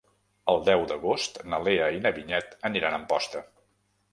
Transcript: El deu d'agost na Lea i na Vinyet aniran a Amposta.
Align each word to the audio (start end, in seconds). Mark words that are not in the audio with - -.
El 0.53 0.63
deu 0.69 0.85
d'agost 0.91 1.37
na 1.53 1.59
Lea 1.67 1.91
i 1.99 2.01
na 2.07 2.13
Vinyet 2.17 2.57
aniran 2.71 2.99
a 2.99 3.01
Amposta. 3.03 3.45